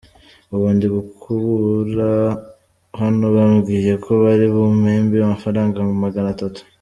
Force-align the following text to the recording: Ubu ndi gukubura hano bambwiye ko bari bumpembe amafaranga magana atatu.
Ubu 0.53 0.67
ndi 0.75 0.87
gukubura 0.95 2.11
hano 2.99 3.25
bambwiye 3.35 3.93
ko 4.03 4.11
bari 4.23 4.45
bumpembe 4.53 5.15
amafaranga 5.19 5.77
magana 6.05 6.29
atatu. 6.35 6.61